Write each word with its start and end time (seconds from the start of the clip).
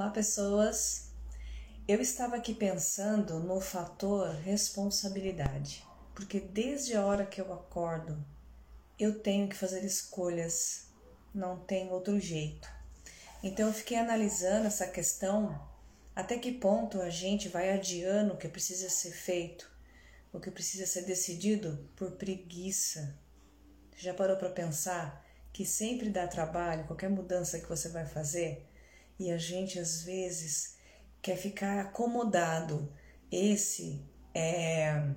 Olá, 0.00 0.08
pessoas. 0.08 1.10
Eu 1.86 2.00
estava 2.00 2.36
aqui 2.36 2.54
pensando 2.54 3.38
no 3.38 3.60
fator 3.60 4.34
responsabilidade, 4.36 5.86
porque 6.14 6.40
desde 6.40 6.96
a 6.96 7.04
hora 7.04 7.26
que 7.26 7.38
eu 7.38 7.52
acordo, 7.52 8.16
eu 8.98 9.20
tenho 9.20 9.46
que 9.46 9.54
fazer 9.54 9.84
escolhas, 9.84 10.86
não 11.34 11.58
tem 11.58 11.90
outro 11.90 12.18
jeito. 12.18 12.66
Então 13.42 13.66
eu 13.68 13.74
fiquei 13.74 13.98
analisando 13.98 14.68
essa 14.68 14.86
questão, 14.86 15.60
até 16.16 16.38
que 16.38 16.50
ponto 16.50 17.02
a 17.02 17.10
gente 17.10 17.50
vai 17.50 17.70
adiando 17.70 18.32
o 18.32 18.38
que 18.38 18.48
precisa 18.48 18.88
ser 18.88 19.12
feito, 19.12 19.70
o 20.32 20.40
que 20.40 20.50
precisa 20.50 20.86
ser 20.86 21.02
decidido 21.02 21.78
por 21.94 22.12
preguiça. 22.12 23.14
Já 23.98 24.14
parou 24.14 24.38
para 24.38 24.48
pensar 24.48 25.22
que 25.52 25.66
sempre 25.66 26.08
dá 26.08 26.26
trabalho 26.26 26.86
qualquer 26.86 27.10
mudança 27.10 27.60
que 27.60 27.68
você 27.68 27.90
vai 27.90 28.06
fazer? 28.06 28.69
E 29.20 29.30
a 29.30 29.36
gente 29.36 29.78
às 29.78 30.00
vezes 30.00 30.76
quer 31.20 31.36
ficar 31.36 31.78
acomodado. 31.78 32.90
Esse 33.30 34.02
é 34.34 35.12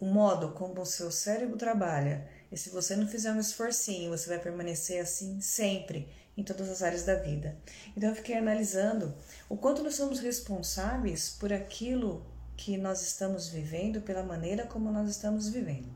o 0.00 0.06
modo 0.06 0.50
como 0.50 0.80
o 0.80 0.84
seu 0.84 1.12
cérebro 1.12 1.56
trabalha. 1.56 2.28
E 2.50 2.58
se 2.58 2.70
você 2.70 2.96
não 2.96 3.06
fizer 3.06 3.32
um 3.32 3.38
esforcinho, 3.38 4.10
você 4.10 4.28
vai 4.28 4.40
permanecer 4.40 5.00
assim 5.00 5.40
sempre, 5.40 6.08
em 6.36 6.42
todas 6.42 6.68
as 6.68 6.82
áreas 6.82 7.04
da 7.04 7.14
vida. 7.14 7.56
Então 7.96 8.10
eu 8.10 8.16
fiquei 8.16 8.36
analisando 8.36 9.14
o 9.48 9.56
quanto 9.56 9.84
nós 9.84 9.94
somos 9.94 10.18
responsáveis 10.18 11.30
por 11.30 11.52
aquilo 11.52 12.26
que 12.56 12.76
nós 12.76 13.00
estamos 13.00 13.48
vivendo, 13.48 14.00
pela 14.00 14.24
maneira 14.24 14.66
como 14.66 14.90
nós 14.90 15.08
estamos 15.08 15.48
vivendo. 15.48 15.88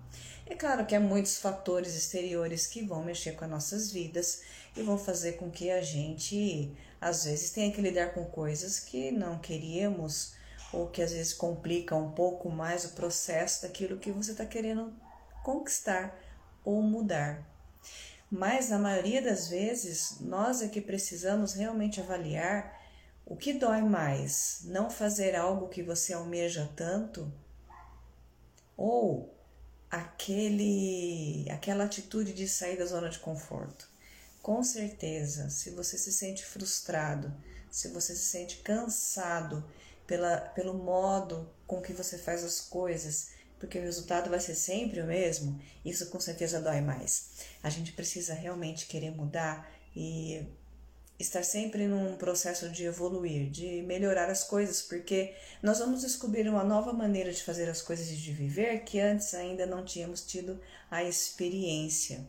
É 0.47 0.55
claro 0.55 0.87
que 0.87 0.95
há 0.95 1.01
muitos 1.01 1.39
fatores 1.39 1.97
exteriores 1.97 2.67
que 2.67 2.83
vão 2.83 3.05
mexer 3.05 3.33
com 3.33 3.45
as 3.45 3.51
nossas 3.51 3.91
vidas 3.91 4.43
e 4.79 4.83
vão 4.83 4.97
fazer 4.97 5.33
com 5.33 5.51
que 5.51 5.71
a 5.71 5.81
gente, 5.83 6.73
às 7.01 7.25
vezes, 7.25 7.51
tenha 7.51 7.73
que 7.73 7.81
lidar 7.81 8.15
com 8.15 8.25
coisas 8.25 8.79
que 8.79 9.11
não 9.11 9.39
queríamos 9.39 10.35
ou 10.73 10.89
que 10.89 11.03
às 11.03 11.13
vezes 11.13 11.33
complica 11.33 11.97
um 11.97 12.13
pouco 12.13 12.51
mais 12.51 12.85
o 12.85 12.91
processo 12.91 13.63
daquilo 13.63 13.99
que 13.99 14.13
você 14.13 14.33
está 14.33 14.45
querendo 14.45 14.93
conquistar 15.43 16.19
ou 16.65 16.83
mudar. 16.83 17.47
Mas 18.31 18.69
na 18.69 18.79
maioria 18.79 19.23
das 19.23 19.49
vezes, 19.49 20.19
nós 20.21 20.61
é 20.61 20.69
que 20.69 20.81
precisamos 20.81 21.55
realmente 21.55 22.01
avaliar 22.01 22.79
o 23.25 23.37
que 23.37 23.55
dói 23.55 23.81
mais, 23.83 24.61
não 24.65 24.91
fazer 24.91 25.35
algo 25.35 25.69
que 25.69 25.83
você 25.83 26.13
almeja 26.13 26.71
tanto 26.77 27.33
ou 28.77 29.35
aquele 29.91 31.47
aquela 31.51 31.85
atitude 31.85 32.33
de 32.33 32.47
sair 32.47 32.77
da 32.77 32.85
zona 32.85 33.09
de 33.09 33.19
conforto. 33.19 33.88
Com 34.49 34.63
certeza, 34.63 35.51
se 35.51 35.69
você 35.69 35.99
se 35.99 36.11
sente 36.11 36.43
frustrado, 36.43 37.31
se 37.71 37.89
você 37.89 38.17
se 38.17 38.25
sente 38.25 38.57
cansado 38.61 39.63
pela, 40.07 40.39
pelo 40.39 40.73
modo 40.73 41.53
com 41.67 41.83
que 41.83 41.93
você 41.93 42.17
faz 42.17 42.43
as 42.43 42.59
coisas, 42.59 43.33
porque 43.59 43.79
o 43.79 43.83
resultado 43.83 44.31
vai 44.31 44.41
ser 44.41 44.55
sempre 44.55 45.03
o 45.03 45.07
mesmo, 45.07 45.61
isso 45.85 46.07
com 46.07 46.19
certeza 46.19 46.63
dói 46.63 46.81
mais. 46.81 47.29
A 47.63 47.69
gente 47.69 47.93
precisa 47.93 48.33
realmente 48.33 48.87
querer 48.87 49.11
mudar 49.11 49.71
e 49.95 50.43
estar 51.19 51.45
sempre 51.45 51.87
num 51.87 52.17
processo 52.17 52.71
de 52.71 52.85
evoluir, 52.85 53.51
de 53.51 53.83
melhorar 53.83 54.31
as 54.31 54.45
coisas, 54.45 54.81
porque 54.81 55.35
nós 55.63 55.79
vamos 55.79 56.01
descobrir 56.01 56.49
uma 56.49 56.65
nova 56.65 56.95
maneira 56.95 57.31
de 57.31 57.43
fazer 57.43 57.69
as 57.69 57.83
coisas 57.83 58.09
e 58.09 58.17
de 58.17 58.33
viver 58.33 58.81
que 58.85 58.99
antes 58.99 59.35
ainda 59.35 59.67
não 59.67 59.85
tínhamos 59.85 60.23
tido 60.23 60.59
a 60.91 61.05
experiência. 61.05 62.27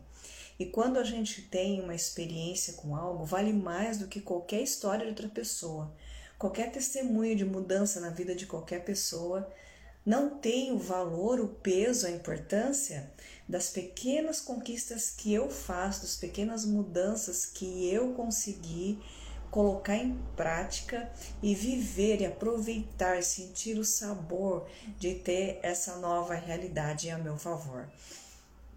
E 0.60 0.66
quando 0.66 0.98
a 0.98 1.04
gente 1.06 1.44
tem 1.44 1.82
uma 1.82 1.96
experiência 1.96 2.74
com 2.74 2.94
algo, 2.94 3.24
vale 3.24 3.54
mais 3.54 3.98
do 3.98 4.08
que 4.08 4.20
qualquer 4.20 4.62
história 4.62 5.06
de 5.06 5.12
outra 5.12 5.30
pessoa. 5.30 5.90
Qualquer 6.38 6.70
testemunho 6.70 7.34
de 7.34 7.46
mudança 7.46 8.02
na 8.02 8.10
vida 8.10 8.36
de 8.36 8.46
qualquer 8.46 8.84
pessoa 8.84 9.50
não 10.06 10.38
tem 10.38 10.74
o 10.74 10.78
valor, 10.78 11.40
o 11.40 11.48
peso, 11.48 12.08
a 12.08 12.12
importância 12.12 13.10
das 13.48 13.70
pequenas 13.70 14.42
conquistas 14.42 15.10
que 15.10 15.34
eu 15.34 15.50
faço, 15.50 16.02
das 16.02 16.18
pequenas 16.18 16.66
mudanças 16.66 17.46
que 17.46 17.90
eu 17.90 18.14
consegui 18.14 19.00
colocar 19.50 19.96
em 19.96 20.18
prática 20.36 21.12
e 21.42 21.56
viver 21.56 22.22
e 22.22 22.26
aproveitar, 22.26 23.24
sentir 23.24 23.78
o 23.78 23.86
sabor 23.86 24.68
de 24.98 25.16
ter 25.16 25.60
essa 25.64 25.98
nova 25.98 26.34
realidade 26.34 27.10
a 27.10 27.18
meu 27.18 27.38
favor. 27.38 27.88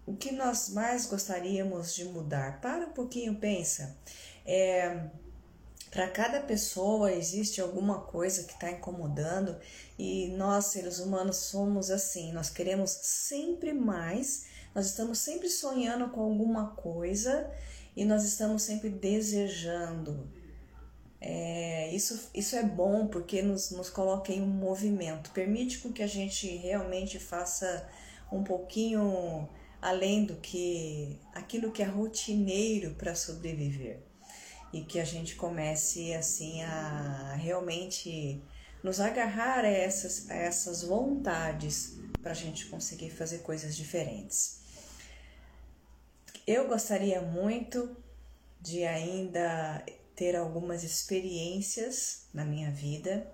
O 0.05 0.15
que 0.15 0.31
nós 0.31 0.69
mais 0.69 1.05
gostaríamos 1.05 1.95
de 1.95 2.03
mudar? 2.05 2.59
Para 2.59 2.87
um 2.87 2.91
pouquinho, 2.91 3.35
pensa. 3.35 3.95
É, 4.45 5.07
para 5.89 6.09
cada 6.09 6.41
pessoa 6.41 7.13
existe 7.13 7.61
alguma 7.61 8.01
coisa 8.01 8.43
que 8.43 8.53
está 8.53 8.69
incomodando 8.71 9.55
e 9.97 10.29
nós, 10.29 10.65
seres 10.65 10.99
humanos, 10.99 11.37
somos 11.37 11.89
assim. 11.89 12.33
Nós 12.33 12.49
queremos 12.49 12.89
sempre 12.89 13.71
mais, 13.71 14.47
nós 14.75 14.87
estamos 14.87 15.19
sempre 15.19 15.47
sonhando 15.49 16.09
com 16.09 16.19
alguma 16.19 16.71
coisa 16.71 17.49
e 17.95 18.03
nós 18.03 18.23
estamos 18.23 18.63
sempre 18.63 18.89
desejando. 18.89 20.27
É, 21.21 21.89
isso, 21.95 22.29
isso 22.33 22.57
é 22.57 22.63
bom 22.63 23.07
porque 23.07 23.41
nos, 23.41 23.71
nos 23.71 23.89
coloca 23.89 24.33
em 24.33 24.41
um 24.41 24.47
movimento, 24.47 25.31
permite 25.31 25.77
com 25.77 25.93
que 25.93 26.03
a 26.03 26.07
gente 26.07 26.47
realmente 26.57 27.17
faça 27.17 27.87
um 28.29 28.43
pouquinho 28.43 29.47
além 29.83 30.23
do 30.23 30.37
que 30.37 31.19
aquilo 31.33 31.69
que 31.69 31.83
é 31.83 31.85
rotineiro 31.85 32.95
para 32.95 33.13
sobreviver. 33.13 33.99
E 34.71 34.81
que 34.81 34.97
a 34.97 35.03
gente 35.03 35.35
comece 35.35 36.13
assim 36.13 36.63
a 36.63 37.35
realmente 37.35 38.41
nos 38.81 39.01
agarrar 39.01 39.65
a 39.65 39.67
essas, 39.67 40.29
a 40.29 40.35
essas 40.35 40.83
vontades 40.83 41.99
para 42.21 42.31
a 42.31 42.35
gente 42.35 42.65
conseguir 42.67 43.09
fazer 43.09 43.39
coisas 43.39 43.75
diferentes. 43.75 44.61
Eu 46.47 46.65
gostaria 46.69 47.21
muito 47.21 47.95
de 48.61 48.85
ainda 48.85 49.85
ter 50.15 50.33
algumas 50.35 50.83
experiências 50.83 52.27
na 52.33 52.45
minha 52.45 52.71
vida. 52.71 53.29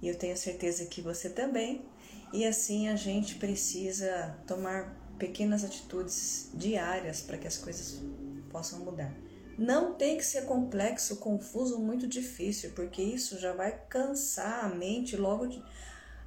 E 0.00 0.08
eu 0.08 0.16
tenho 0.16 0.36
certeza 0.36 0.86
que 0.86 1.02
você 1.02 1.28
também, 1.28 1.84
e 2.32 2.46
assim 2.46 2.88
a 2.88 2.96
gente 2.96 3.34
precisa 3.36 4.36
tomar 4.46 5.01
pequenas 5.22 5.62
atitudes 5.62 6.50
diárias 6.52 7.20
para 7.20 7.38
que 7.38 7.46
as 7.46 7.56
coisas 7.56 8.00
possam 8.50 8.80
mudar. 8.80 9.14
Não 9.56 9.94
tem 9.94 10.16
que 10.16 10.24
ser 10.24 10.46
complexo, 10.46 11.18
confuso, 11.18 11.78
muito 11.78 12.08
difícil, 12.08 12.72
porque 12.74 13.00
isso 13.00 13.38
já 13.38 13.52
vai 13.52 13.70
cansar 13.88 14.64
a 14.64 14.68
mente 14.68 15.16
logo 15.16 15.46
de, 15.46 15.62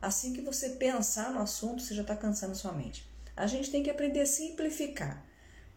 assim 0.01 0.31
que 0.31 0.39
você 0.39 0.69
pensar 0.69 1.33
no 1.33 1.41
assunto, 1.41 1.81
você 1.81 1.93
já 1.93 2.03
está 2.03 2.15
cansando 2.15 2.53
a 2.53 2.55
sua 2.55 2.71
mente. 2.71 3.05
A 3.35 3.45
gente 3.47 3.69
tem 3.69 3.83
que 3.83 3.89
aprender 3.89 4.21
a 4.21 4.25
simplificar. 4.25 5.25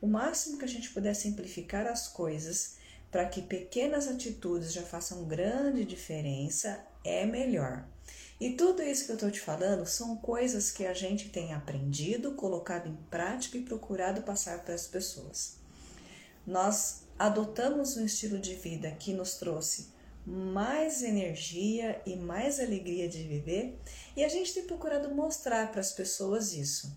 O 0.01 0.07
máximo 0.07 0.57
que 0.57 0.65
a 0.65 0.69
gente 0.69 0.91
puder 0.91 1.15
simplificar 1.15 1.89
as 1.89 2.07
coisas 2.07 2.77
para 3.11 3.27
que 3.27 3.43
pequenas 3.43 4.07
atitudes 4.07 4.73
já 4.73 4.83
façam 4.83 5.25
grande 5.25 5.85
diferença 5.85 6.85
é 7.05 7.25
melhor. 7.25 7.87
E 8.41 8.53
tudo 8.53 8.83
isso 8.83 9.07
que 9.07 9.11
eu 9.11 9.17
estou 9.17 9.31
te 9.31 9.41
falando 9.41 9.85
são 9.87 10.17
coisas 10.17 10.71
que 10.71 10.87
a 10.87 10.95
gente 10.95 11.29
tem 11.29 11.53
aprendido, 11.53 12.35
colocado 12.35 12.89
em 12.89 12.97
prática 13.11 13.59
e 13.59 13.63
procurado 13.63 14.23
passar 14.23 14.63
para 14.63 14.75
as 14.75 14.87
pessoas. 14.87 15.57
Nós 16.47 17.03
adotamos 17.19 17.97
um 17.97 18.05
estilo 18.05 18.39
de 18.39 18.55
vida 18.55 18.91
que 18.93 19.13
nos 19.13 19.35
trouxe 19.35 19.89
mais 20.25 21.03
energia 21.03 22.01
e 22.05 22.15
mais 22.15 22.61
alegria 22.61 23.09
de 23.09 23.23
viver, 23.23 23.81
e 24.15 24.23
a 24.23 24.29
gente 24.29 24.53
tem 24.53 24.67
procurado 24.67 25.15
mostrar 25.15 25.73
para 25.73 25.81
as 25.81 25.91
pessoas 25.91 26.53
isso, 26.53 26.95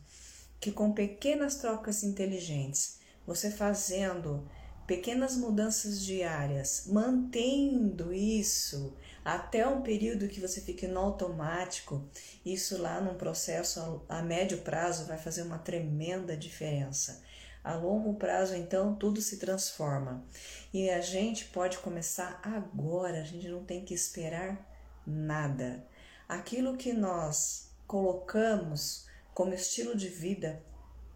que 0.59 0.71
com 0.71 0.91
pequenas 0.91 1.55
trocas 1.55 2.03
inteligentes, 2.03 2.99
você 3.25 3.49
fazendo 3.49 4.47
pequenas 4.87 5.35
mudanças 5.37 6.01
diárias, 6.03 6.85
mantendo 6.87 8.13
isso 8.13 8.95
até 9.23 9.67
um 9.67 9.81
período 9.81 10.27
que 10.27 10.39
você 10.39 10.61
fique 10.61 10.87
no 10.87 10.99
automático, 10.99 12.03
isso 12.45 12.81
lá 12.81 12.99
num 12.99 13.15
processo 13.15 14.03
a 14.09 14.21
médio 14.21 14.59
prazo 14.59 15.05
vai 15.05 15.17
fazer 15.17 15.43
uma 15.43 15.59
tremenda 15.59 16.35
diferença. 16.35 17.23
A 17.63 17.75
longo 17.75 18.15
prazo, 18.15 18.55
então, 18.55 18.95
tudo 18.95 19.21
se 19.21 19.37
transforma. 19.37 20.25
E 20.73 20.89
a 20.89 20.99
gente 20.99 21.45
pode 21.45 21.77
começar 21.77 22.41
agora, 22.43 23.21
a 23.21 23.23
gente 23.23 23.47
não 23.47 23.63
tem 23.63 23.85
que 23.85 23.93
esperar 23.93 24.67
nada. 25.05 25.85
Aquilo 26.27 26.75
que 26.75 26.91
nós 26.91 27.69
colocamos 27.85 29.05
como 29.33 29.53
estilo 29.53 29.95
de 29.95 30.07
vida 30.07 30.63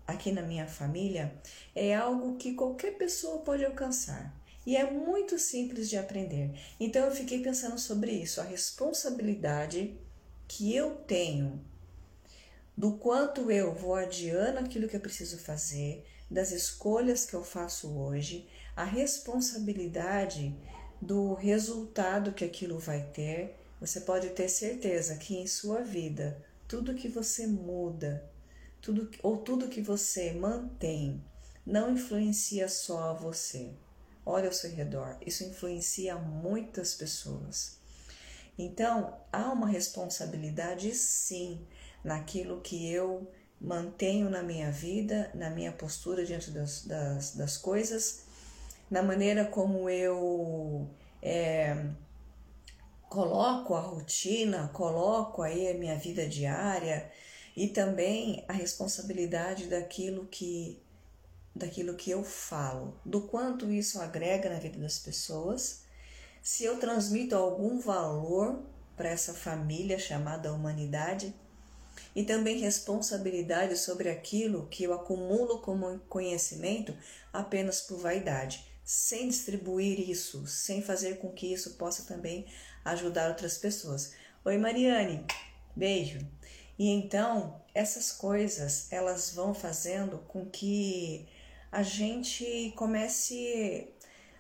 aqui 0.08 0.32
na 0.32 0.42
minha 0.42 0.68
família 0.68 1.34
é 1.74 1.96
algo 1.96 2.38
que 2.38 2.54
qualquer 2.54 2.98
pessoa 2.98 3.40
pode 3.40 3.66
alcançar. 3.66 4.34
E 4.66 4.76
é 4.76 4.90
muito 4.90 5.38
simples 5.38 5.90
de 5.90 5.98
aprender. 5.98 6.52
Então 6.80 7.06
eu 7.06 7.12
fiquei 7.12 7.42
pensando 7.42 7.78
sobre 7.78 8.12
isso, 8.12 8.42
a 8.42 8.44
responsabilidade 8.44 9.96
que 10.48 10.76
eu 10.76 10.96
tenho 10.96 11.64
do 12.78 12.94
quanto 12.94 13.50
eu 13.52 13.74
vou 13.74 13.96
adiando 13.96 14.60
aquilo 14.60 14.88
que 14.88 14.96
eu 14.96 15.02
preciso 15.02 15.38
fazer, 15.38 16.06
das 16.30 16.52
escolhas 16.52 17.26
que 17.26 17.34
eu 17.34 17.44
faço 17.44 17.98
hoje, 17.98 18.48
a 18.76 18.84
responsabilidade 18.84 20.54
do 21.02 21.34
resultado 21.34 22.34
que 22.34 22.44
aquilo 22.44 22.78
vai 22.78 23.02
ter, 23.14 23.56
você 23.80 24.02
pode 24.02 24.30
ter 24.30 24.50
certeza 24.50 25.16
que 25.16 25.38
em 25.38 25.48
sua 25.48 25.82
vida, 25.82 26.44
tudo 26.68 26.96
que 26.96 27.08
você 27.08 27.46
muda, 27.48 28.30
tudo 28.86 29.10
ou 29.24 29.38
tudo 29.38 29.68
que 29.68 29.82
você 29.82 30.32
mantém, 30.32 31.20
não 31.66 31.92
influencia 31.92 32.70
só 32.70 33.10
a 33.10 33.14
você. 33.14 33.74
Olha 34.24 34.46
ao 34.46 34.54
seu 34.54 34.70
redor, 34.70 35.18
isso 35.26 35.44
influencia 35.44 36.16
muitas 36.16 36.94
pessoas. 36.94 37.80
Então, 38.58 39.18
há 39.34 39.52
uma 39.52 39.68
responsabilidade 39.68 40.94
sim 40.94 41.66
naquilo 42.04 42.62
que 42.62 42.88
eu 42.92 43.28
mantenho 43.60 44.30
na 44.30 44.44
minha 44.44 44.72
vida, 44.72 45.32
na 45.34 45.50
minha 45.50 45.72
postura 45.72 46.24
diante 46.24 46.52
das, 46.52 46.86
das, 46.86 47.36
das 47.36 47.58
coisas, 47.58 48.24
na 48.90 49.02
maneira 49.02 49.46
como 49.46 49.90
eu 49.90 50.88
é, 51.24 51.88
coloco 53.10 53.74
a 53.74 53.82
rotina, 53.82 54.70
coloco 54.74 55.42
aí 55.42 55.70
a 55.70 55.74
minha 55.74 55.98
vida 55.98 56.28
diária 56.28 57.12
e 57.56 57.68
também 57.68 58.44
a 58.48 58.54
responsabilidade 58.54 59.68
daquilo 59.68 60.26
que 60.28 60.82
daquilo 61.56 61.96
que 61.96 62.12
eu 62.12 62.22
falo, 62.22 63.00
do 63.06 63.22
quanto 63.22 63.72
isso 63.72 64.02
agrega 64.02 64.50
na 64.50 64.60
vida 64.60 64.78
das 64.78 65.00
pessoas, 65.00 65.84
se 66.44 66.66
eu 66.66 66.78
transmito 66.78 67.34
algum 67.34 67.80
valor 67.80 68.62
para 68.98 69.10
essa 69.10 69.34
família 69.34 69.98
chamada 69.98 70.52
humanidade 70.52 71.34
e 72.14 72.24
também 72.24 72.60
responsabilidade 72.60 73.78
sobre 73.78 74.10
aquilo 74.10 74.68
que 74.68 74.84
eu 74.84 74.94
acumulo 74.94 75.60
como 75.60 75.98
conhecimento 76.10 76.94
apenas 77.32 77.80
por 77.80 78.00
vaidade, 78.00 78.66
sem 78.84 79.30
distribuir 79.30 80.10
isso, 80.10 80.46
sem 80.46 80.82
fazer 80.82 81.20
com 81.20 81.32
que 81.32 81.54
isso 81.54 81.76
possa 81.76 82.04
também 82.04 82.46
ajudar 82.84 83.30
outras 83.30 83.58
pessoas. 83.58 84.14
Oi 84.44 84.58
Mariane, 84.58 85.26
beijo. 85.76 86.20
E 86.78 86.90
então, 86.90 87.62
essas 87.74 88.12
coisas, 88.12 88.92
elas 88.92 89.32
vão 89.32 89.54
fazendo 89.54 90.20
com 90.28 90.46
que 90.46 91.28
a 91.72 91.84
gente 91.84 92.74
comece 92.76 93.94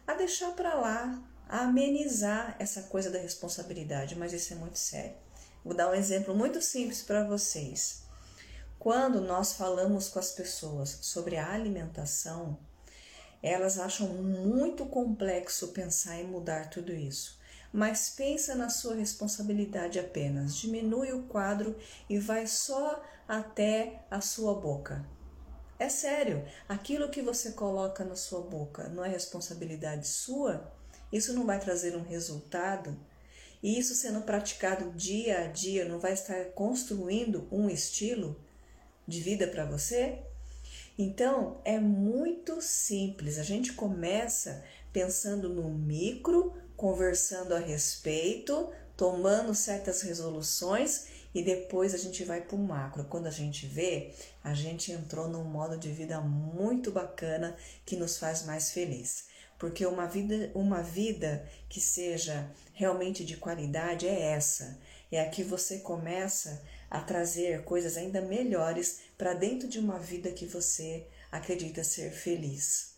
a 0.06 0.14
deixar 0.14 0.52
para 0.52 0.74
lá, 0.76 1.24
a 1.48 1.62
amenizar 1.62 2.56
essa 2.60 2.84
coisa 2.84 3.10
da 3.10 3.20
responsabilidade, 3.20 4.18
mas 4.18 4.34
isso 4.34 4.54
é 4.54 4.56
muito 4.56 4.78
sério. 4.78 5.16
Vou 5.64 5.74
dar 5.74 5.90
um 5.90 5.96
exemplo 5.96 6.36
muito 6.36 6.62
simples 6.62 7.02
para 7.02 7.24
vocês. 7.24 8.04
Quando 8.78 9.20
nós 9.20 9.54
falamos 9.54 10.10
com 10.10 10.20
as 10.20 10.32
pessoas 10.32 11.00
sobre 11.02 11.38
a 11.38 11.52
alimentação, 11.52 12.58
elas 13.42 13.80
acham 13.80 14.08
muito 14.08 14.86
complexo 14.86 15.70
pensar 15.70 16.20
em 16.20 16.28
mudar 16.28 16.70
tudo 16.70 16.94
isso. 16.94 17.40
Mas 17.76 18.10
pensa 18.10 18.56
na 18.56 18.70
sua 18.70 18.96
responsabilidade 18.96 20.00
apenas. 20.00 20.56
Diminui 20.56 21.12
o 21.12 21.24
quadro 21.24 21.76
e 22.10 22.18
vai 22.18 22.48
só 22.48 23.04
até 23.28 24.06
a 24.10 24.22
sua 24.22 24.54
boca. 24.54 25.06
É 25.78 25.90
sério, 25.90 26.46
aquilo 26.70 27.10
que 27.10 27.22
você 27.22 27.52
coloca 27.52 28.06
na 28.06 28.16
sua 28.16 28.40
boca 28.40 28.88
não 28.88 29.04
é 29.04 29.10
responsabilidade 29.10 30.08
sua? 30.08 30.72
Isso 31.12 31.34
não 31.34 31.46
vai 31.46 31.60
trazer 31.60 31.98
um 31.98 32.02
resultado? 32.02 32.98
E 33.62 33.78
isso 33.78 33.94
sendo 33.94 34.22
praticado 34.22 34.92
dia 34.92 35.40
a 35.40 35.48
dia 35.48 35.84
não 35.84 36.00
vai 36.00 36.14
estar 36.14 36.46
construindo 36.52 37.46
um 37.52 37.70
estilo 37.70 38.40
de 39.06 39.20
vida 39.20 39.48
para 39.48 39.66
você? 39.66 40.24
Então 40.98 41.60
é 41.66 41.78
muito 41.78 42.62
simples. 42.62 43.38
A 43.38 43.44
gente 43.44 43.74
começa 43.74 44.64
pensando 44.94 45.50
no 45.50 45.70
micro, 45.70 46.54
conversando 46.76 47.54
a 47.54 47.60
respeito, 47.60 48.72
tomando 48.98 49.54
certas 49.54 50.02
resoluções 50.02 51.08
e 51.34 51.44
depois 51.44 51.94
a 51.94 51.98
gente 51.98 52.24
vai 52.24 52.42
para 52.42 52.56
o 52.56 52.60
macro. 52.60 53.04
Quando 53.06 53.28
a 53.28 53.32
gente 53.32 53.68
vê, 53.68 54.14
a 54.44 54.54
gente 54.54 54.92
entrou 54.92 55.28
num 55.28 55.44
modo 55.44 55.78
de 55.78 55.92
vida 55.92 56.22
muito 56.22 56.92
bacana 56.92 57.58
que 57.86 57.98
nos 57.98 58.18
faz 58.18 58.46
mais 58.46 58.72
feliz. 58.72 59.26
Porque 59.60 59.86
uma 59.86 60.06
vida, 60.06 60.52
uma 60.54 60.82
vida 60.82 61.46
que 61.68 61.80
seja 61.82 62.50
realmente 62.74 63.26
de 63.26 63.38
qualidade 63.38 64.08
é 64.08 64.32
essa. 64.32 64.80
É 65.12 65.22
a 65.22 65.30
que 65.30 65.44
você 65.44 65.80
começa 65.80 66.64
a 66.90 67.00
trazer 67.02 67.64
coisas 67.64 67.98
ainda 67.98 68.22
melhores 68.22 69.02
para 69.18 69.34
dentro 69.34 69.68
de 69.68 69.80
uma 69.80 70.00
vida 70.00 70.32
que 70.32 70.46
você 70.46 71.08
acredita 71.32 71.84
ser 71.84 72.12
feliz. 72.12 72.96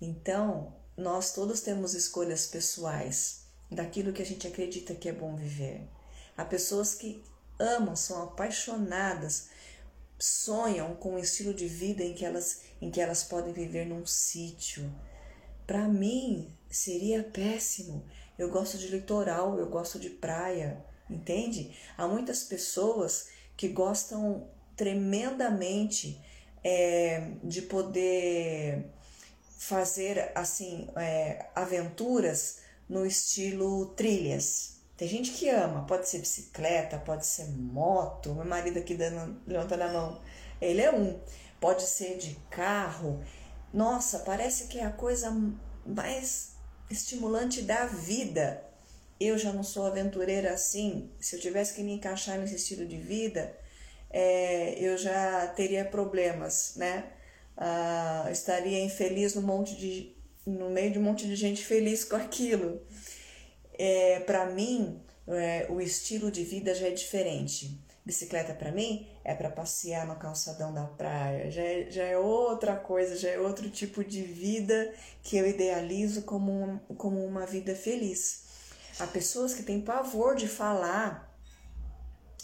Então, 0.00 0.74
nós 1.00 1.32
todos 1.32 1.60
temos 1.60 1.94
escolhas 1.94 2.46
pessoais 2.46 3.40
daquilo 3.70 4.12
que 4.12 4.22
a 4.22 4.26
gente 4.26 4.46
acredita 4.46 4.94
que 4.94 5.08
é 5.08 5.12
bom 5.12 5.34
viver. 5.34 5.88
Há 6.36 6.44
pessoas 6.44 6.94
que 6.94 7.22
amam, 7.58 7.96
são 7.96 8.22
apaixonadas, 8.22 9.48
sonham 10.18 10.94
com 10.96 11.14
um 11.14 11.18
estilo 11.18 11.54
de 11.54 11.66
vida 11.66 12.02
em 12.02 12.14
que 12.14 12.24
elas, 12.24 12.62
em 12.80 12.90
que 12.90 13.00
elas 13.00 13.22
podem 13.22 13.52
viver 13.52 13.86
num 13.86 14.06
sítio. 14.06 14.90
Para 15.66 15.88
mim, 15.88 16.54
seria 16.70 17.22
péssimo 17.22 18.04
eu 18.40 18.48
gosto 18.48 18.78
de 18.78 18.88
litoral, 18.88 19.58
eu 19.58 19.66
gosto 19.66 19.98
de 19.98 20.08
praia, 20.08 20.82
entende? 21.10 21.76
Há 21.94 22.08
muitas 22.08 22.42
pessoas 22.42 23.28
que 23.54 23.68
gostam 23.68 24.48
tremendamente 24.74 26.18
é, 26.64 27.32
de 27.44 27.60
poder 27.60 28.86
fazer 29.60 30.32
assim 30.34 30.88
é, 30.96 31.44
aventuras 31.54 32.60
no 32.88 33.04
estilo 33.04 33.86
trilhas. 33.94 34.80
Tem 34.96 35.06
gente 35.06 35.32
que 35.32 35.50
ama, 35.50 35.84
pode 35.86 36.08
ser 36.08 36.18
bicicleta, 36.18 36.98
pode 36.98 37.26
ser 37.26 37.46
moto. 37.46 38.34
Meu 38.34 38.46
marido 38.46 38.78
aqui 38.78 38.94
dando, 38.94 39.38
levantando 39.46 39.82
a 39.82 39.92
mão, 39.92 40.20
ele 40.62 40.80
é 40.80 40.90
um. 40.90 41.20
Pode 41.60 41.82
ser 41.82 42.16
de 42.16 42.36
carro. 42.50 43.22
Nossa, 43.72 44.20
parece 44.20 44.66
que 44.66 44.78
é 44.78 44.84
a 44.84 44.90
coisa 44.90 45.30
mais 45.84 46.52
estimulante 46.90 47.60
da 47.60 47.84
vida. 47.84 48.64
Eu 49.20 49.36
já 49.36 49.52
não 49.52 49.62
sou 49.62 49.86
aventureira 49.86 50.54
assim. 50.54 51.10
Se 51.20 51.36
eu 51.36 51.40
tivesse 51.40 51.74
que 51.74 51.82
me 51.82 51.92
encaixar 51.92 52.38
nesse 52.38 52.56
estilo 52.56 52.86
de 52.86 52.96
vida, 52.96 53.54
é, 54.08 54.74
eu 54.82 54.96
já 54.96 55.46
teria 55.48 55.84
problemas, 55.84 56.76
né? 56.76 57.12
Ah, 57.56 58.28
estaria 58.30 58.82
infeliz 58.82 59.34
no, 59.34 59.42
monte 59.42 59.76
de, 59.76 60.16
no 60.46 60.70
meio 60.70 60.92
de 60.92 60.98
um 60.98 61.02
monte 61.02 61.26
de 61.26 61.36
gente 61.36 61.64
feliz 61.64 62.04
com 62.04 62.16
aquilo. 62.16 62.80
É, 63.78 64.20
para 64.20 64.46
mim, 64.46 65.00
é, 65.28 65.66
o 65.68 65.80
estilo 65.80 66.30
de 66.30 66.44
vida 66.44 66.74
já 66.74 66.88
é 66.88 66.90
diferente. 66.90 67.80
Bicicleta 68.04 68.54
para 68.54 68.72
mim 68.72 69.06
é 69.22 69.34
para 69.34 69.50
passear 69.50 70.06
no 70.06 70.16
calçadão 70.16 70.72
da 70.72 70.84
praia, 70.84 71.50
já 71.50 71.62
é, 71.62 71.90
já 71.90 72.04
é 72.04 72.16
outra 72.16 72.74
coisa, 72.74 73.14
já 73.14 73.28
é 73.28 73.38
outro 73.38 73.68
tipo 73.70 74.02
de 74.02 74.22
vida 74.22 74.92
que 75.22 75.36
eu 75.36 75.46
idealizo 75.46 76.22
como, 76.22 76.50
um, 76.50 76.78
como 76.96 77.24
uma 77.24 77.44
vida 77.46 77.74
feliz. 77.74 78.44
Há 78.98 79.06
pessoas 79.06 79.54
que 79.54 79.62
têm 79.62 79.80
pavor 79.80 80.34
de 80.34 80.48
falar 80.48 81.30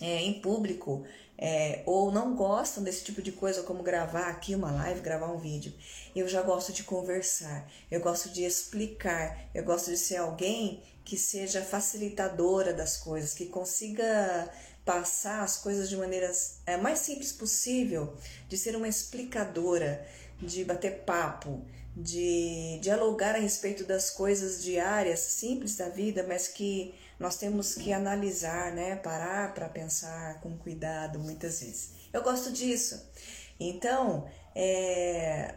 é, 0.00 0.22
em 0.22 0.40
público 0.40 1.04
é, 1.38 1.82
ou 1.84 2.10
não 2.10 2.34
gostam 2.34 2.82
desse 2.82 3.04
tipo 3.04 3.20
de 3.20 3.32
coisa, 3.32 3.62
como 3.62 3.82
gravar 3.82 4.28
aqui 4.28 4.54
uma 4.54 4.70
live, 4.70 5.00
gravar 5.00 5.30
um 5.30 5.38
vídeo. 5.38 5.72
Eu 6.14 6.26
já 6.28 6.42
gosto 6.42 6.72
de 6.72 6.82
conversar, 6.82 7.70
eu 7.90 8.00
gosto 8.00 8.30
de 8.30 8.44
explicar, 8.44 9.48
eu 9.54 9.62
gosto 9.64 9.90
de 9.90 9.96
ser 9.96 10.16
alguém 10.16 10.82
que 11.04 11.16
seja 11.16 11.62
facilitadora 11.62 12.72
das 12.72 12.96
coisas, 12.96 13.34
que 13.34 13.46
consiga 13.46 14.50
passar 14.84 15.42
as 15.42 15.56
coisas 15.56 15.88
de 15.88 15.96
maneira 15.96 16.30
é, 16.64 16.76
mais 16.76 17.00
simples 17.00 17.32
possível, 17.32 18.14
de 18.48 18.56
ser 18.56 18.74
uma 18.76 18.88
explicadora, 18.88 20.06
de 20.40 20.64
bater 20.64 21.02
papo, 21.04 21.64
de 21.96 22.78
dialogar 22.82 23.34
a 23.34 23.38
respeito 23.38 23.84
das 23.84 24.10
coisas 24.10 24.62
diárias, 24.62 25.20
simples 25.20 25.76
da 25.76 25.88
vida, 25.88 26.24
mas 26.28 26.46
que 26.46 26.94
nós 27.18 27.36
temos 27.36 27.74
que 27.74 27.92
analisar, 27.92 28.72
né? 28.72 28.96
Parar 28.96 29.54
para 29.54 29.68
pensar 29.68 30.40
com 30.40 30.56
cuidado 30.56 31.18
muitas 31.18 31.60
vezes. 31.60 31.90
Eu 32.12 32.22
gosto 32.22 32.52
disso. 32.52 33.10
Então, 33.58 34.28
é, 34.54 35.54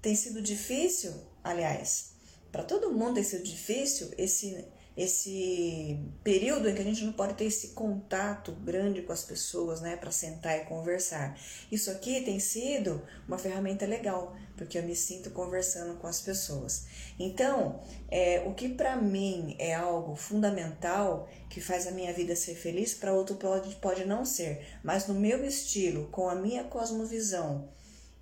tem 0.00 0.16
sido 0.16 0.40
difícil, 0.40 1.12
aliás, 1.44 2.12
para 2.50 2.64
todo 2.64 2.92
mundo 2.92 3.14
tem 3.14 3.24
sido 3.24 3.44
difícil 3.44 4.10
esse 4.16 4.64
esse 4.96 5.98
período 6.22 6.68
em 6.68 6.74
que 6.74 6.80
a 6.80 6.84
gente 6.84 7.04
não 7.04 7.12
pode 7.12 7.34
ter 7.34 7.44
esse 7.44 7.68
contato 7.68 8.52
grande 8.52 9.02
com 9.02 9.12
as 9.12 9.24
pessoas, 9.24 9.80
né, 9.80 9.96
para 9.96 10.10
sentar 10.10 10.58
e 10.58 10.64
conversar. 10.64 11.38
Isso 11.70 11.90
aqui 11.90 12.20
tem 12.20 12.38
sido 12.38 13.02
uma 13.26 13.38
ferramenta 13.38 13.86
legal, 13.86 14.36
porque 14.56 14.76
eu 14.76 14.82
me 14.82 14.94
sinto 14.94 15.30
conversando 15.30 15.98
com 15.98 16.06
as 16.06 16.20
pessoas. 16.20 16.86
Então, 17.18 17.80
é, 18.10 18.42
o 18.46 18.52
que 18.52 18.68
para 18.68 18.96
mim 18.96 19.56
é 19.58 19.74
algo 19.74 20.14
fundamental, 20.14 21.28
que 21.48 21.60
faz 21.60 21.86
a 21.86 21.90
minha 21.90 22.12
vida 22.12 22.36
ser 22.36 22.54
feliz, 22.54 22.92
para 22.92 23.14
outro 23.14 23.36
pode, 23.36 23.74
pode 23.76 24.04
não 24.04 24.24
ser, 24.24 24.66
mas 24.84 25.06
no 25.06 25.14
meu 25.14 25.44
estilo, 25.44 26.08
com 26.08 26.28
a 26.28 26.34
minha 26.34 26.64
cosmovisão, 26.64 27.70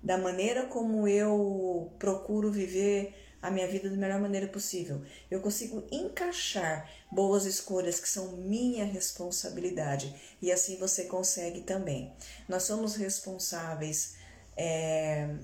da 0.01 0.17
maneira 0.17 0.65
como 0.65 1.07
eu 1.07 1.91
procuro 1.99 2.51
viver 2.51 3.13
a 3.41 3.49
minha 3.49 3.67
vida 3.67 3.89
da 3.89 3.95
melhor 3.95 4.19
maneira 4.19 4.47
possível. 4.47 5.01
Eu 5.29 5.41
consigo 5.41 5.83
encaixar 5.91 6.89
boas 7.11 7.45
escolhas 7.45 7.99
que 7.99 8.07
são 8.07 8.37
minha 8.37 8.85
responsabilidade 8.85 10.15
e 10.41 10.51
assim 10.51 10.77
você 10.77 11.05
consegue 11.05 11.61
também. 11.61 12.13
Nós 12.47 12.63
somos 12.63 12.95
responsáveis 12.95 14.15
é, 14.55 15.35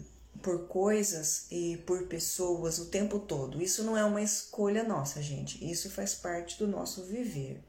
por 0.42 0.68
coisas 0.68 1.48
e 1.52 1.78
por 1.86 2.08
pessoas 2.08 2.78
o 2.80 2.86
tempo 2.86 3.20
todo. 3.20 3.62
Isso 3.62 3.84
não 3.84 3.98
é 3.98 4.04
uma 4.04 4.22
escolha 4.22 4.84
nossa, 4.84 5.22
gente. 5.22 5.70
Isso 5.70 5.90
faz 5.90 6.14
parte 6.14 6.58
do 6.60 6.68
nosso 6.68 7.04
viver. 7.06 7.64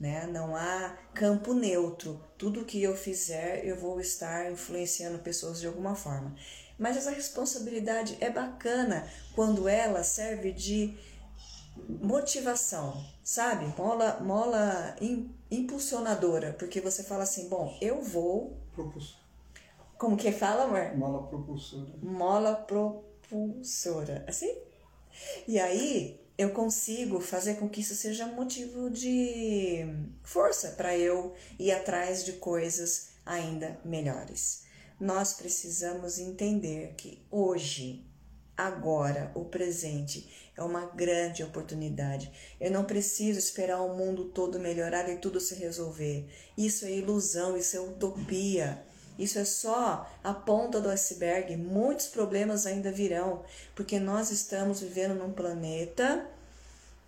Né? 0.00 0.26
Não 0.26 0.56
há 0.56 0.96
campo 1.14 1.54
neutro. 1.54 2.20
Tudo 2.36 2.64
que 2.64 2.82
eu 2.82 2.96
fizer, 2.96 3.64
eu 3.64 3.76
vou 3.76 4.00
estar 4.00 4.50
influenciando 4.50 5.18
pessoas 5.18 5.60
de 5.60 5.66
alguma 5.66 5.94
forma. 5.94 6.34
Mas 6.82 6.96
essa 6.96 7.12
responsabilidade 7.12 8.18
é 8.20 8.28
bacana 8.28 9.08
quando 9.36 9.68
ela 9.68 10.02
serve 10.02 10.50
de 10.50 10.92
motivação, 11.88 13.06
sabe? 13.22 13.72
Mola, 13.78 14.18
mola 14.20 14.96
impulsionadora, 15.48 16.56
porque 16.58 16.80
você 16.80 17.04
fala 17.04 17.22
assim: 17.22 17.48
bom, 17.48 17.78
eu 17.80 18.02
vou. 18.02 18.58
Propulsor. 18.74 19.16
Como 19.96 20.16
que 20.16 20.32
fala, 20.32 20.64
amor? 20.64 20.96
Mola 20.96 21.28
propulsora. 21.28 21.92
Mola 22.02 22.56
propulsora. 22.56 24.24
Assim? 24.26 24.52
E 25.46 25.60
aí 25.60 26.20
eu 26.36 26.50
consigo 26.50 27.20
fazer 27.20 27.60
com 27.60 27.68
que 27.68 27.80
isso 27.80 27.94
seja 27.94 28.26
motivo 28.26 28.90
de 28.90 29.86
força 30.24 30.70
para 30.70 30.98
eu 30.98 31.32
ir 31.60 31.70
atrás 31.70 32.24
de 32.24 32.32
coisas 32.32 33.10
ainda 33.24 33.78
melhores. 33.84 34.71
Nós 35.02 35.32
precisamos 35.32 36.20
entender 36.20 36.94
que 36.96 37.26
hoje, 37.28 38.06
agora, 38.56 39.32
o 39.34 39.44
presente 39.44 40.30
é 40.56 40.62
uma 40.62 40.86
grande 40.86 41.42
oportunidade. 41.42 42.30
Eu 42.60 42.70
não 42.70 42.84
preciso 42.84 43.36
esperar 43.36 43.82
o 43.82 43.96
mundo 43.96 44.26
todo 44.26 44.60
melhorar 44.60 45.08
e 45.08 45.16
tudo 45.16 45.40
se 45.40 45.56
resolver. 45.56 46.30
Isso 46.56 46.84
é 46.84 46.92
ilusão, 46.92 47.56
isso 47.56 47.76
é 47.76 47.80
utopia. 47.80 48.80
Isso 49.18 49.40
é 49.40 49.44
só 49.44 50.08
a 50.22 50.32
ponta 50.32 50.80
do 50.80 50.88
iceberg. 50.88 51.56
Muitos 51.56 52.06
problemas 52.06 52.64
ainda 52.64 52.92
virão, 52.92 53.42
porque 53.74 53.98
nós 53.98 54.30
estamos 54.30 54.78
vivendo 54.78 55.16
num 55.16 55.32
planeta 55.32 56.30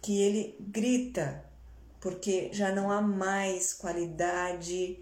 que 0.02 0.20
ele 0.20 0.56
grita, 0.58 1.44
porque 2.00 2.50
já 2.52 2.74
não 2.74 2.90
há 2.90 3.00
mais 3.00 3.72
qualidade 3.72 4.98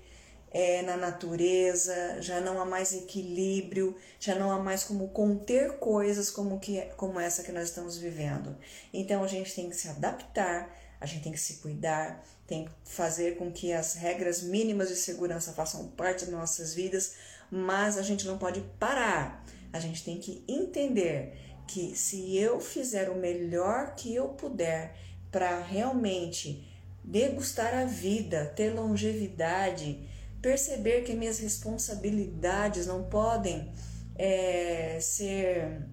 é, 0.52 0.82
na 0.82 0.96
natureza, 0.96 2.20
já 2.20 2.40
não 2.40 2.60
há 2.60 2.64
mais 2.64 2.92
equilíbrio, 2.92 3.96
já 4.20 4.34
não 4.34 4.52
há 4.52 4.58
mais 4.58 4.84
como 4.84 5.08
conter 5.08 5.78
coisas 5.78 6.30
como, 6.30 6.60
que, 6.60 6.82
como 6.96 7.18
essa 7.18 7.42
que 7.42 7.50
nós 7.50 7.64
estamos 7.64 7.96
vivendo. 7.96 8.54
Então 8.92 9.24
a 9.24 9.26
gente 9.26 9.54
tem 9.54 9.70
que 9.70 9.76
se 9.76 9.88
adaptar, 9.88 10.70
a 11.00 11.06
gente 11.06 11.22
tem 11.22 11.32
que 11.32 11.40
se 11.40 11.54
cuidar, 11.54 12.22
tem 12.46 12.66
que 12.66 12.70
fazer 12.84 13.36
com 13.36 13.50
que 13.50 13.72
as 13.72 13.94
regras 13.94 14.42
mínimas 14.42 14.88
de 14.88 14.96
segurança 14.96 15.52
façam 15.52 15.88
parte 15.88 16.26
das 16.26 16.34
nossas 16.34 16.74
vidas, 16.74 17.14
mas 17.50 17.96
a 17.96 18.02
gente 18.02 18.26
não 18.26 18.36
pode 18.36 18.60
parar. 18.78 19.42
A 19.72 19.80
gente 19.80 20.04
tem 20.04 20.18
que 20.18 20.44
entender 20.46 21.34
que 21.66 21.96
se 21.96 22.36
eu 22.36 22.60
fizer 22.60 23.08
o 23.08 23.14
melhor 23.14 23.94
que 23.94 24.14
eu 24.14 24.28
puder 24.28 24.94
para 25.30 25.60
realmente 25.62 26.68
degustar 27.02 27.74
a 27.74 27.86
vida, 27.86 28.52
ter 28.54 28.74
longevidade, 28.74 30.06
perceber 30.42 31.04
que 31.04 31.14
minhas 31.14 31.38
responsabilidades 31.38 32.86
não 32.86 33.04
podem 33.04 33.72
é, 34.16 34.98
ser 35.00 35.86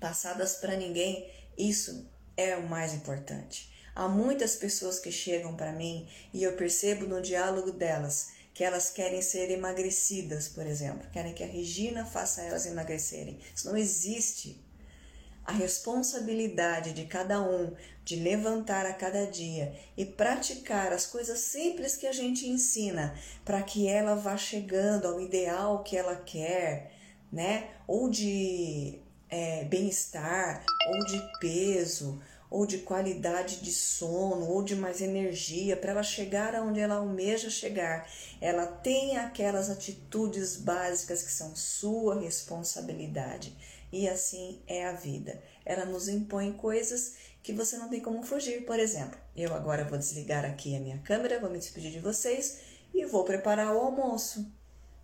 passadas 0.00 0.56
para 0.56 0.76
ninguém, 0.76 1.30
isso 1.56 2.10
é 2.36 2.56
o 2.56 2.68
mais 2.68 2.92
importante. 2.92 3.72
Há 3.94 4.08
muitas 4.08 4.56
pessoas 4.56 4.98
que 4.98 5.12
chegam 5.12 5.54
para 5.54 5.72
mim 5.72 6.08
e 6.34 6.42
eu 6.42 6.54
percebo 6.54 7.06
no 7.06 7.22
diálogo 7.22 7.70
delas 7.70 8.32
que 8.54 8.64
elas 8.64 8.90
querem 8.90 9.22
ser 9.22 9.50
emagrecidas, 9.50 10.48
por 10.48 10.66
exemplo, 10.66 11.08
querem 11.10 11.32
que 11.32 11.42
a 11.42 11.46
Regina 11.46 12.04
faça 12.04 12.42
elas 12.42 12.66
emagrecerem. 12.66 13.38
Isso 13.54 13.68
não 13.68 13.76
existe. 13.76 14.62
A 15.44 15.52
responsabilidade 15.52 16.92
de 16.92 17.04
cada 17.04 17.40
um 17.40 17.74
de 18.04 18.16
levantar 18.16 18.86
a 18.86 18.92
cada 18.92 19.26
dia 19.26 19.74
e 19.96 20.04
praticar 20.04 20.92
as 20.92 21.06
coisas 21.06 21.38
simples 21.40 21.96
que 21.96 22.06
a 22.06 22.12
gente 22.12 22.48
ensina 22.48 23.14
para 23.44 23.62
que 23.62 23.88
ela 23.88 24.14
vá 24.14 24.36
chegando 24.36 25.06
ao 25.06 25.20
ideal 25.20 25.82
que 25.82 25.96
ela 25.96 26.16
quer, 26.16 26.92
né? 27.32 27.70
Ou 27.86 28.08
de 28.08 29.00
é, 29.28 29.64
bem-estar, 29.64 30.64
ou 30.88 31.04
de 31.06 31.20
peso, 31.40 32.22
ou 32.52 32.66
de 32.66 32.78
qualidade 32.78 33.62
de 33.62 33.72
sono, 33.72 34.46
ou 34.46 34.62
de 34.62 34.76
mais 34.76 35.00
energia, 35.00 35.74
para 35.74 35.92
ela 35.92 36.02
chegar 36.02 36.54
aonde 36.54 36.80
ela 36.80 36.96
almeja 36.96 37.48
chegar. 37.48 38.06
Ela 38.40 38.66
tem 38.66 39.16
aquelas 39.16 39.70
atitudes 39.70 40.56
básicas 40.56 41.22
que 41.22 41.32
são 41.32 41.56
sua 41.56 42.20
responsabilidade. 42.20 43.56
E 43.92 44.08
assim 44.08 44.62
é 44.66 44.86
a 44.86 44.92
vida. 44.92 45.42
Ela 45.66 45.84
nos 45.84 46.08
impõe 46.08 46.52
coisas 46.54 47.14
que 47.42 47.52
você 47.52 47.76
não 47.76 47.90
tem 47.90 48.00
como 48.00 48.22
fugir. 48.22 48.64
Por 48.64 48.78
exemplo, 48.78 49.18
eu 49.36 49.54
agora 49.54 49.84
vou 49.84 49.98
desligar 49.98 50.44
aqui 50.46 50.74
a 50.74 50.80
minha 50.80 50.98
câmera, 50.98 51.38
vou 51.38 51.50
me 51.50 51.58
despedir 51.58 51.90
de 51.90 52.00
vocês 52.00 52.60
e 52.94 53.04
vou 53.04 53.24
preparar 53.24 53.74
o 53.74 53.78
almoço. 53.78 54.50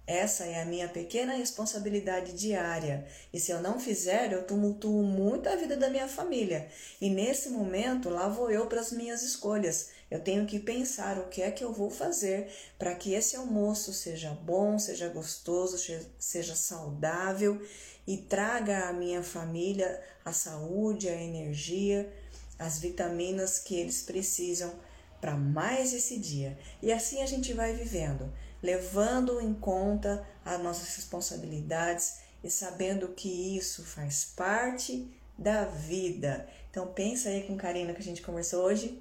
Essa 0.07 0.45
é 0.45 0.63
a 0.63 0.65
minha 0.65 0.89
pequena 0.89 1.35
responsabilidade 1.35 2.33
diária. 2.33 3.07
E 3.31 3.39
se 3.39 3.53
eu 3.53 3.61
não 3.61 3.79
fizer, 3.79 4.33
eu 4.33 4.43
tumultuo 4.43 5.03
muito 5.03 5.51
a 5.51 5.55
vida 5.55 5.77
da 5.77 5.91
minha 5.91 6.09
família. 6.09 6.67
E 6.99 7.11
nesse 7.11 7.51
momento, 7.51 8.09
lá 8.09 8.27
vou 8.27 8.51
eu 8.51 8.65
para 8.69 8.81
as 8.81 8.91
minhas 8.91 9.23
escolhas. 9.23 9.91
Eu 10.11 10.21
tenho 10.21 10.47
que 10.47 10.59
pensar 10.59 11.19
o 11.19 11.29
que 11.29 11.43
é 11.43 11.51
que 11.51 11.63
eu 11.63 11.75
vou 11.75 11.91
fazer 11.91 12.51
para 12.79 12.95
que 12.95 13.13
esse 13.13 13.37
almoço 13.37 13.93
seja 13.93 14.31
bom, 14.31 14.79
seja 14.79 15.11
gostoso, 15.11 15.77
seja 16.19 16.55
saudável 16.55 17.61
e 18.09 18.17
traga 18.17 18.89
à 18.89 18.93
minha 18.93 19.23
família 19.23 20.03
a 20.25 20.33
saúde, 20.33 21.09
a 21.09 21.15
energia 21.15 22.13
as 22.59 22.79
vitaminas 22.81 23.59
que 23.59 23.77
eles 23.77 24.03
precisam 24.03 24.75
para 25.21 25.37
mais 25.37 25.93
esse 25.93 26.19
dia. 26.19 26.59
E 26.83 26.93
assim 26.93 27.23
a 27.23 27.27
gente 27.27 27.53
vai 27.53 27.73
vivendo, 27.73 28.33
levando 28.63 29.41
em 29.41 29.55
conta 29.55 30.27
as 30.45 30.61
nossas 30.61 30.97
responsabilidades 30.97 32.19
e 32.43 32.51
sabendo 32.51 33.09
que 33.09 33.57
isso 33.57 33.85
faz 33.85 34.25
parte 34.25 35.09
da 35.37 35.65
vida. 35.65 36.49
Então 36.71 36.87
pensa 36.89 37.29
aí 37.29 37.45
com 37.45 37.57
carinho 37.57 37.89
no 37.89 37.95
que 37.95 38.01
a 38.01 38.05
gente 38.05 38.23
conversou 38.23 38.65
hoje. 38.65 39.01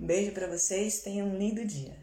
Um 0.00 0.06
beijo 0.06 0.32
para 0.32 0.48
vocês, 0.48 1.00
tenham 1.00 1.28
um 1.28 1.38
lindo 1.38 1.64
dia. 1.64 1.96